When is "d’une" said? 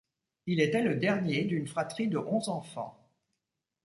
1.45-1.67